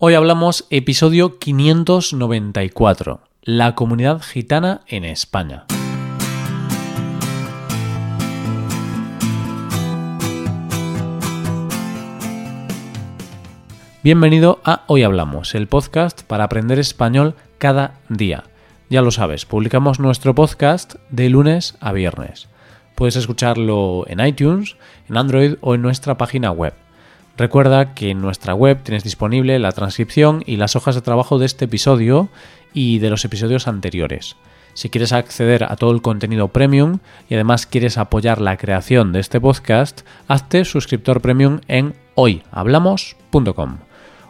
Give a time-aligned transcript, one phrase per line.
[0.00, 5.64] Hoy hablamos episodio 594, la comunidad gitana en España.
[14.04, 18.44] Bienvenido a Hoy Hablamos, el podcast para aprender español cada día.
[18.88, 22.46] Ya lo sabes, publicamos nuestro podcast de lunes a viernes.
[22.94, 24.76] Puedes escucharlo en iTunes,
[25.08, 26.74] en Android o en nuestra página web
[27.38, 31.46] Recuerda que en nuestra web tienes disponible la transcripción y las hojas de trabajo de
[31.46, 32.30] este episodio
[32.74, 34.34] y de los episodios anteriores.
[34.74, 36.98] Si quieres acceder a todo el contenido premium
[37.28, 43.78] y además quieres apoyar la creación de este podcast, hazte suscriptor premium en hoyhablamos.com.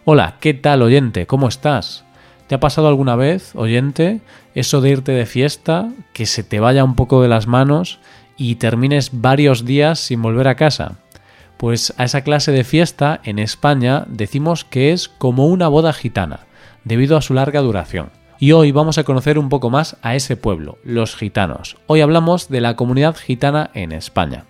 [0.05, 1.27] Hola, ¿qué tal oyente?
[1.27, 2.05] ¿Cómo estás?
[2.47, 4.21] ¿Te ha pasado alguna vez, oyente,
[4.55, 8.01] eso de irte de fiesta, que se te vaya un poco de las manos
[8.37, 10.99] y termines varios días sin volver a casa?
[11.59, 16.47] Pues a esa clase de fiesta en España decimos que es como una boda gitana,
[16.85, 18.11] debido a su larga duración.
[18.39, 21.77] Y hoy vamos a conocer un poco más a ese pueblo, los gitanos.
[21.89, 24.45] Hoy hablamos de la comunidad gitana en España.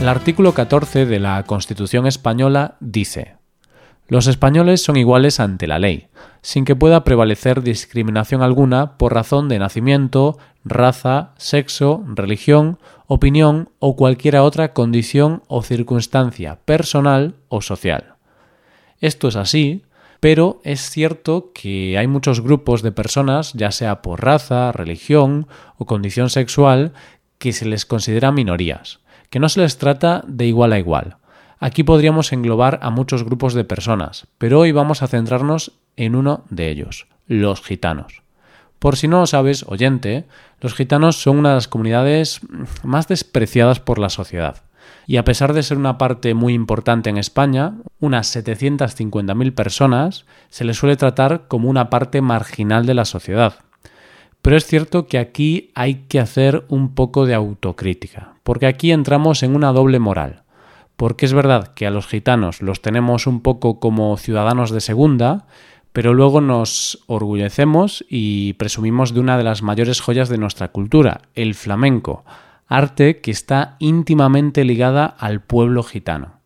[0.00, 3.36] El artículo 14 de la Constitución española dice,
[4.06, 6.08] los españoles son iguales ante la ley,
[6.42, 13.96] sin que pueda prevalecer discriminación alguna por razón de nacimiento, raza, sexo, religión, opinión o
[13.96, 18.16] cualquier otra condición o circunstancia personal o social.
[19.00, 19.84] Esto es así,
[20.20, 25.46] pero es cierto que hay muchos grupos de personas, ya sea por raza, religión
[25.78, 26.92] o condición sexual,
[27.38, 31.16] que se les considera minorías, que no se les trata de igual a igual
[31.64, 36.44] Aquí podríamos englobar a muchos grupos de personas, pero hoy vamos a centrarnos en uno
[36.50, 38.22] de ellos, los gitanos.
[38.78, 40.26] Por si no lo sabes, oyente,
[40.60, 42.42] los gitanos son una de las comunidades
[42.82, 44.58] más despreciadas por la sociedad.
[45.06, 50.66] Y a pesar de ser una parte muy importante en España, unas 750.000 personas, se
[50.66, 53.54] les suele tratar como una parte marginal de la sociedad.
[54.42, 59.42] Pero es cierto que aquí hay que hacer un poco de autocrítica, porque aquí entramos
[59.42, 60.43] en una doble moral
[60.96, 65.46] porque es verdad que a los gitanos los tenemos un poco como ciudadanos de segunda,
[65.92, 71.22] pero luego nos orgullecemos y presumimos de una de las mayores joyas de nuestra cultura,
[71.34, 72.24] el flamenco,
[72.66, 76.40] arte que está íntimamente ligada al pueblo gitano.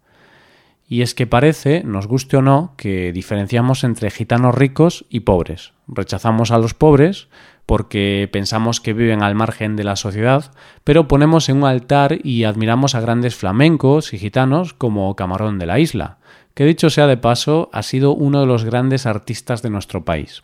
[0.89, 5.75] Y es que parece, nos guste o no, que diferenciamos entre gitanos ricos y pobres.
[5.87, 7.29] Rechazamos a los pobres
[7.67, 10.51] porque pensamos que viven al margen de la sociedad,
[10.85, 15.67] pero ponemos en un altar y admiramos a grandes flamencos y gitanos como Camarón de
[15.67, 16.17] la Isla,
[16.55, 20.43] que dicho sea de paso ha sido uno de los grandes artistas de nuestro país.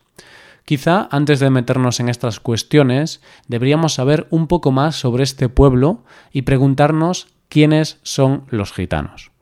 [0.67, 6.05] Quizá antes de meternos en estas cuestiones deberíamos saber un poco más sobre este pueblo
[6.31, 9.34] y preguntarnos quiénes son los gitanos.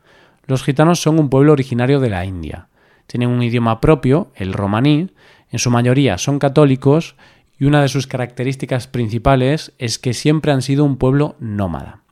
[0.46, 2.68] Los gitanos son un pueblo originario de la India.
[3.06, 5.10] Tienen un idioma propio, el romaní,
[5.50, 7.14] en su mayoría son católicos
[7.58, 12.02] y una de sus características principales es que siempre han sido un pueblo nómada.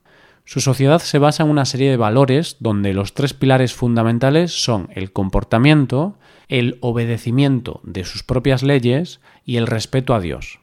[0.45, 4.89] Su sociedad se basa en una serie de valores donde los tres pilares fundamentales son
[4.93, 6.17] el comportamiento,
[6.49, 10.59] el obedecimiento de sus propias leyes y el respeto a Dios.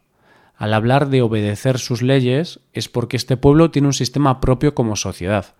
[0.56, 4.96] Al hablar de obedecer sus leyes es porque este pueblo tiene un sistema propio como
[4.96, 5.54] sociedad,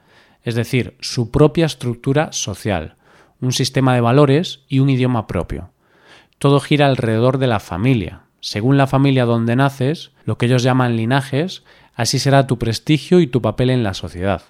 [0.44, 2.97] es decir, su propia estructura social,
[3.41, 5.71] un sistema de valores y un idioma propio.
[6.38, 10.97] Todo gira alrededor de la familia, según la familia donde naces, lo que ellos llaman
[10.97, 14.43] linajes, así será tu prestigio y tu papel en la sociedad.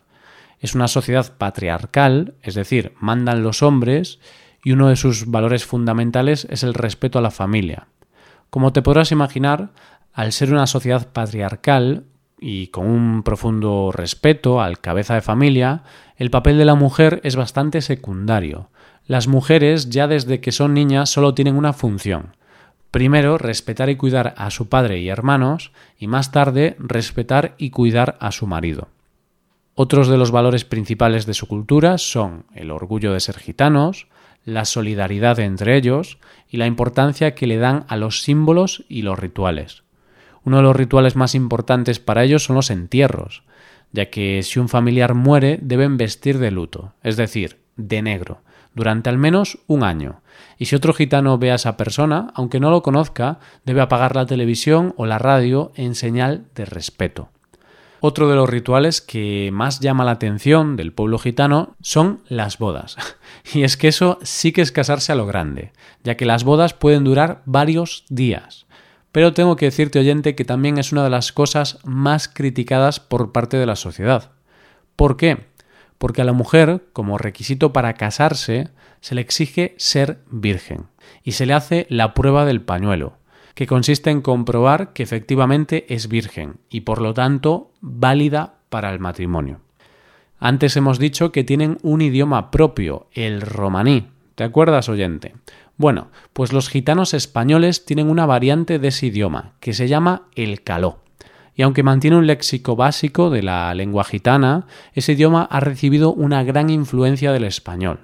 [0.60, 4.18] Es una sociedad patriarcal, es decir, mandan los hombres,
[4.62, 7.86] y uno de sus valores fundamentales es el respeto a la familia.
[8.50, 9.70] Como te podrás imaginar,
[10.12, 12.04] al ser una sociedad patriarcal
[12.40, 15.82] y con un profundo respeto al cabeza de familia,
[16.16, 18.70] el papel de la mujer es bastante secundario.
[19.06, 22.32] Las mujeres ya desde que son niñas solo tienen una función,
[22.90, 28.16] Primero, respetar y cuidar a su padre y hermanos, y más tarde, respetar y cuidar
[28.20, 28.88] a su marido.
[29.74, 34.08] Otros de los valores principales de su cultura son el orgullo de ser gitanos,
[34.44, 36.18] la solidaridad entre ellos
[36.48, 39.82] y la importancia que le dan a los símbolos y los rituales.
[40.44, 43.42] Uno de los rituales más importantes para ellos son los entierros,
[43.92, 48.42] ya que si un familiar muere deben vestir de luto, es decir, de negro,
[48.74, 50.20] durante al menos un año.
[50.58, 54.26] Y si otro gitano ve a esa persona, aunque no lo conozca, debe apagar la
[54.26, 57.30] televisión o la radio en señal de respeto.
[58.00, 62.96] Otro de los rituales que más llama la atención del pueblo gitano son las bodas.
[63.54, 65.72] Y es que eso sí que es casarse a lo grande,
[66.04, 68.66] ya que las bodas pueden durar varios días.
[69.12, 73.32] Pero tengo que decirte, oyente, que también es una de las cosas más criticadas por
[73.32, 74.30] parte de la sociedad.
[74.96, 75.46] ¿Por qué?
[75.98, 78.68] porque a la mujer, como requisito para casarse,
[79.00, 80.86] se le exige ser virgen
[81.22, 83.18] y se le hace la prueba del pañuelo,
[83.54, 89.00] que consiste en comprobar que efectivamente es virgen y por lo tanto válida para el
[89.00, 89.60] matrimonio.
[90.38, 94.08] Antes hemos dicho que tienen un idioma propio, el romaní.
[94.36, 95.34] ¿Te acuerdas, oyente?
[95.78, 100.62] Bueno, pues los gitanos españoles tienen una variante de ese idioma, que se llama el
[100.62, 100.98] caló.
[101.54, 106.42] Y aunque mantiene un léxico básico de la lengua gitana, ese idioma ha recibido una
[106.42, 108.00] gran influencia del español.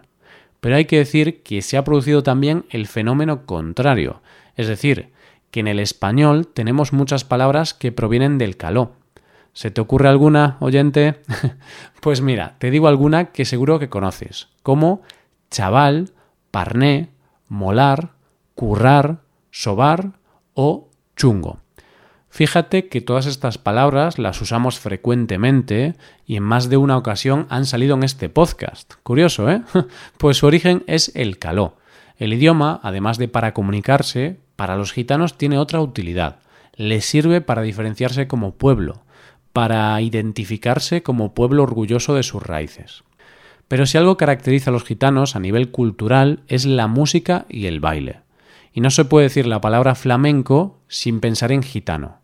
[0.60, 4.22] Pero hay que decir que se ha producido también el fenómeno contrario,
[4.56, 5.10] es decir,
[5.50, 8.92] que en el español tenemos muchas palabras que provienen del caló.
[9.52, 11.22] ¿Se te ocurre alguna, oyente?
[12.00, 15.02] pues mira, te digo alguna que seguro que conoces, como
[15.50, 16.10] chaval,
[16.50, 17.13] parné,
[17.49, 18.12] molar,
[18.55, 19.20] currar,
[19.50, 20.12] sobar
[20.55, 21.58] o chungo.
[22.35, 25.94] Fíjate que todas estas palabras las usamos frecuentemente
[26.26, 28.94] y en más de una ocasión han salido en este podcast.
[29.05, 29.62] Curioso, ¿eh?
[30.19, 31.76] Pues su origen es el caló.
[32.17, 36.41] El idioma, además de para comunicarse, para los gitanos tiene otra utilidad.
[36.75, 39.02] Les sirve para diferenciarse como pueblo,
[39.52, 43.05] para identificarse como pueblo orgulloso de sus raíces.
[43.69, 47.81] Pero si algo caracteriza a los gitanos a nivel cultural es la música y el
[47.81, 48.20] baile.
[48.72, 52.19] Y no se puede decir la palabra flamenco sin pensar en gitano.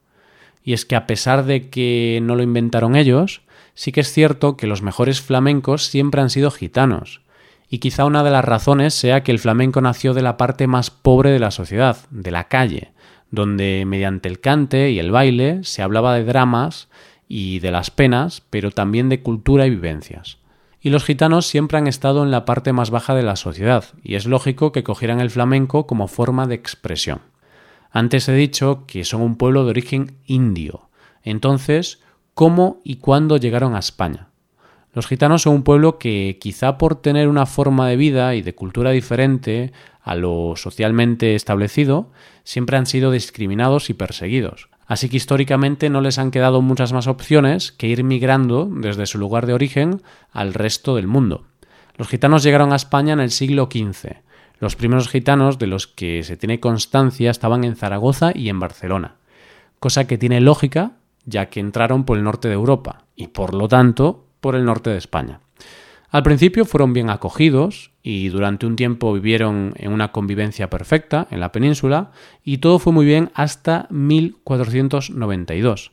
[0.62, 3.42] Y es que a pesar de que no lo inventaron ellos,
[3.74, 7.22] sí que es cierto que los mejores flamencos siempre han sido gitanos.
[7.70, 10.90] Y quizá una de las razones sea que el flamenco nació de la parte más
[10.90, 12.92] pobre de la sociedad, de la calle,
[13.30, 16.88] donde mediante el cante y el baile se hablaba de dramas
[17.28, 20.39] y de las penas, pero también de cultura y vivencias.
[20.80, 24.14] Y los gitanos siempre han estado en la parte más baja de la sociedad, y
[24.14, 27.20] es lógico que cogieran el flamenco como forma de expresión.
[27.90, 30.88] Antes he dicho que son un pueblo de origen indio.
[31.22, 32.00] Entonces,
[32.32, 34.28] ¿cómo y cuándo llegaron a España?
[34.94, 38.54] Los gitanos son un pueblo que, quizá por tener una forma de vida y de
[38.54, 39.72] cultura diferente
[40.02, 42.10] a lo socialmente establecido,
[42.42, 44.69] siempre han sido discriminados y perseguidos.
[44.90, 49.18] Así que históricamente no les han quedado muchas más opciones que ir migrando desde su
[49.18, 50.02] lugar de origen
[50.32, 51.44] al resto del mundo.
[51.96, 54.16] Los gitanos llegaron a España en el siglo XV,
[54.58, 59.14] los primeros gitanos de los que se tiene constancia estaban en Zaragoza y en Barcelona,
[59.78, 60.94] cosa que tiene lógica
[61.24, 64.90] ya que entraron por el norte de Europa y por lo tanto por el norte
[64.90, 65.38] de España.
[66.10, 71.38] Al principio fueron bien acogidos y durante un tiempo vivieron en una convivencia perfecta en
[71.38, 72.10] la península
[72.44, 75.92] y todo fue muy bien hasta 1492.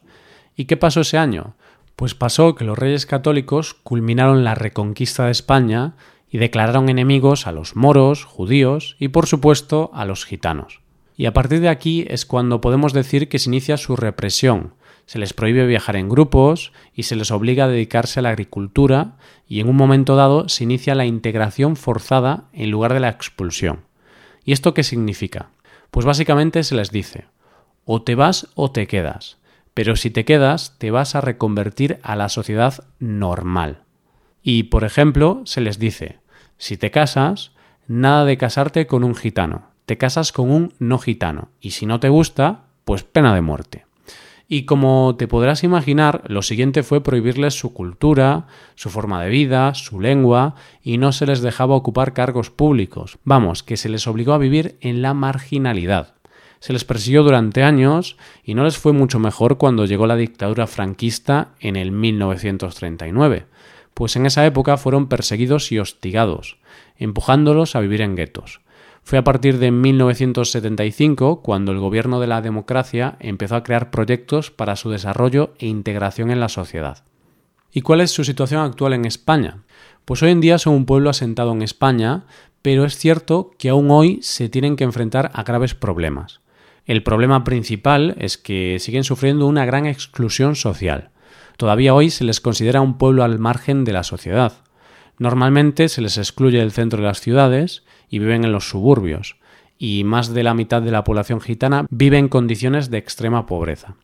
[0.56, 1.54] ¿Y qué pasó ese año?
[1.96, 5.94] Pues pasó que los reyes católicos culminaron la reconquista de España
[6.30, 10.82] y declararon enemigos a los moros, judíos y por supuesto a los gitanos.
[11.16, 14.74] Y a partir de aquí es cuando podemos decir que se inicia su represión.
[15.08, 19.18] Se les prohíbe viajar en grupos y se les obliga a dedicarse a la agricultura
[19.48, 23.86] y en un momento dado se inicia la integración forzada en lugar de la expulsión.
[24.44, 25.50] ¿Y esto qué significa?
[25.90, 27.26] Pues básicamente se les dice
[27.86, 29.38] o te vas o te quedas,
[29.74, 33.84] pero si te quedas te vas a reconvertir a la sociedad normal.
[34.44, 36.20] Y, por ejemplo, se les dice,
[36.58, 37.54] si te casas,
[37.88, 42.02] nada de casarte con un gitano, te casas con un no gitano, y si no
[42.02, 43.87] te gusta, pues pena de muerte.
[44.48, 49.74] Y como te podrás imaginar, lo siguiente fue prohibirles su cultura, su forma de vida,
[49.74, 53.18] su lengua, y no se les dejaba ocupar cargos públicos.
[53.24, 56.16] Vamos, que se les obligó a vivir en la marginalidad.
[56.60, 60.66] Se les persiguió durante años y no les fue mucho mejor cuando llegó la dictadura
[60.66, 63.46] franquista en el 1939
[63.98, 66.60] pues en esa época fueron perseguidos y hostigados,
[66.98, 68.62] empujándolos a vivir en guetos.
[69.08, 74.52] Fue a partir de 1975 cuando el gobierno de la democracia empezó a crear proyectos
[74.52, 77.06] para su desarrollo e integración en la sociedad.
[77.72, 79.64] ¿Y cuál es su situación actual en España?
[80.04, 82.26] Pues hoy en día son un pueblo asentado en España,
[82.62, 86.42] pero es cierto que aún hoy se tienen que enfrentar a graves problemas.
[86.86, 91.12] El problema principal es que siguen sufriendo una gran exclusión social.
[91.56, 94.52] Todavía hoy se les considera un pueblo al margen de la sociedad.
[95.20, 99.38] Normalmente se les excluye del centro de las ciudades y viven en los suburbios,
[99.80, 103.96] y más de la mitad de la población gitana vive en condiciones de extrema pobreza.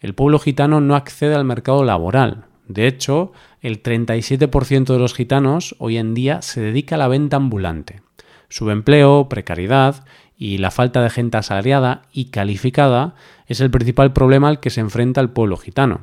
[0.00, 2.46] El pueblo gitano no accede al mercado laboral.
[2.66, 7.36] De hecho, el 37% de los gitanos hoy en día se dedica a la venta
[7.36, 8.02] ambulante.
[8.48, 10.04] Subempleo, precariedad
[10.36, 13.14] y la falta de gente asalariada y calificada
[13.46, 16.00] es el principal problema al que se enfrenta el pueblo gitano.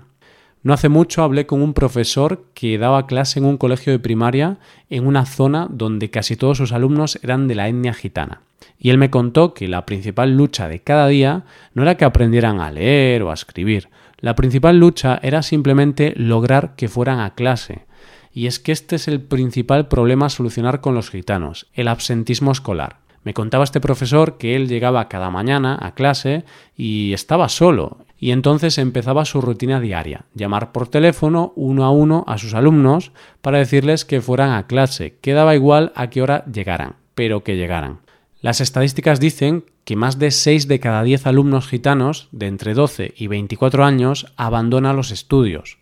[0.62, 4.58] No hace mucho hablé con un profesor que daba clase en un colegio de primaria
[4.90, 8.42] en una zona donde casi todos sus alumnos eran de la etnia gitana.
[8.78, 12.60] Y él me contó que la principal lucha de cada día no era que aprendieran
[12.60, 13.88] a leer o a escribir.
[14.20, 17.86] La principal lucha era simplemente lograr que fueran a clase.
[18.32, 22.52] y es que este es el principal problema a solucionar con los gitanos, el absentismo
[22.52, 22.98] escolar.
[23.24, 26.46] Me contaba este profesor que él llegaba cada mañana a clase
[26.78, 32.26] y estaba solo, y entonces empezaba su rutina diaria, llamar por teléfono uno a uno
[32.28, 33.12] a sus alumnos
[33.42, 37.56] para decirles que fueran a clase, que daba igual a qué hora llegaran, pero que
[37.56, 38.00] llegaran.
[38.42, 43.14] Las estadísticas dicen que más de 6 de cada 10 alumnos gitanos de entre 12
[43.18, 45.78] y 24 años abandonan los estudios.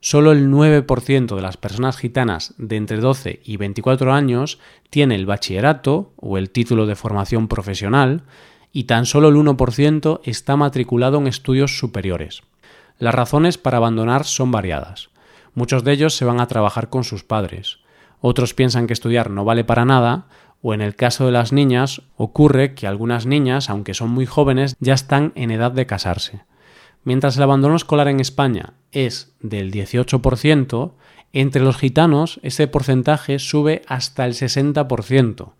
[0.00, 4.58] Solo el 9% de las personas gitanas de entre 12 y 24 años
[4.90, 8.24] tiene el bachillerato o el título de formación profesional
[8.72, 12.42] y tan solo el 1% está matriculado en estudios superiores.
[12.98, 15.10] Las razones para abandonar son variadas.
[15.54, 17.78] Muchos de ellos se van a trabajar con sus padres.
[18.20, 20.26] Otros piensan que estudiar no vale para nada
[20.62, 24.76] o en el caso de las niñas ocurre que algunas niñas, aunque son muy jóvenes,
[24.78, 26.44] ya están en edad de casarse.
[27.04, 30.92] Mientras el abandono escolar en España es del 18%,
[31.32, 35.52] entre los gitanos ese porcentaje sube hasta el 60%.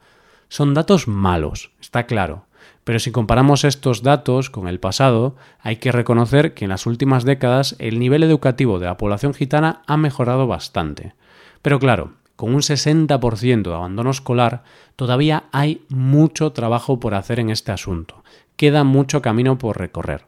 [0.48, 2.46] Son datos malos, está claro,
[2.84, 7.24] pero si comparamos estos datos con el pasado, hay que reconocer que en las últimas
[7.24, 11.14] décadas el nivel educativo de la población gitana ha mejorado bastante.
[11.62, 14.64] Pero claro, con un 60% de abandono escolar,
[14.96, 18.24] todavía hay mucho trabajo por hacer en este asunto.
[18.56, 20.26] Queda mucho camino por recorrer.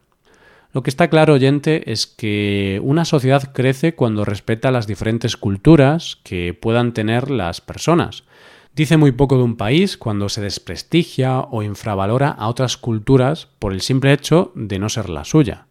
[0.72, 6.18] Lo que está claro, oyente, es que una sociedad crece cuando respeta las diferentes culturas
[6.24, 8.24] que puedan tener las personas.
[8.74, 13.72] Dice muy poco de un país cuando se desprestigia o infravalora a otras culturas por
[13.72, 15.66] el simple hecho de no ser la suya.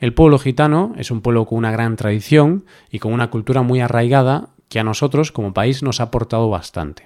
[0.00, 3.80] El pueblo gitano es un pueblo con una gran tradición y con una cultura muy
[3.80, 7.04] arraigada que a nosotros como país nos ha aportado bastante.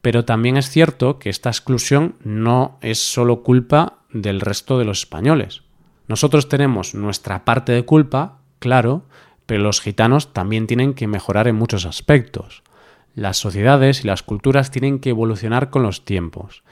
[0.00, 5.00] Pero también es cierto que esta exclusión no es solo culpa del resto de los
[5.00, 5.60] españoles.
[6.08, 9.02] Nosotros tenemos nuestra parte de culpa, claro,
[9.44, 12.62] pero los gitanos también tienen que mejorar en muchos aspectos.
[13.14, 16.64] Las sociedades y las culturas tienen que evolucionar con los tiempos.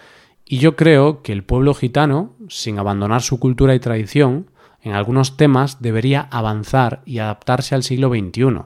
[0.45, 4.51] Y yo creo que el pueblo gitano, sin abandonar su cultura y tradición,
[4.83, 8.63] en algunos temas debería avanzar y adaptarse al siglo XXI.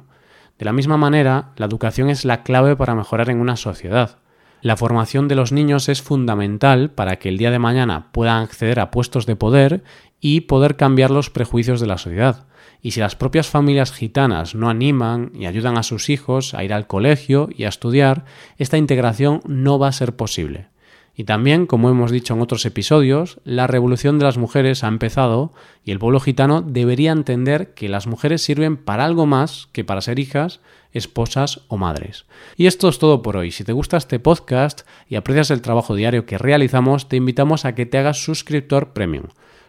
[0.59, 4.18] De la misma manera, la educación es la clave para mejorar en una sociedad.
[4.62, 8.80] La formación de los niños es fundamental para que el día de mañana puedan acceder
[8.80, 9.85] a puestos de poder
[10.28, 12.47] y poder cambiar los prejuicios de la sociedad.
[12.83, 16.73] Y si las propias familias gitanas no animan y ayudan a sus hijos a ir
[16.73, 18.25] al colegio y a estudiar,
[18.59, 20.66] esta integración no va a ser posible.
[21.14, 25.52] Y también, como hemos dicho en otros episodios, la revolución de las mujeres ha empezado
[25.85, 30.00] y el pueblo gitano debería entender que las mujeres sirven para algo más que para
[30.00, 32.26] ser hijas, esposas o madres.
[32.56, 33.52] Y esto es todo por hoy.
[33.52, 37.76] Si te gusta este podcast y aprecias el trabajo diario que realizamos, te invitamos a
[37.76, 39.26] que te hagas suscriptor premium.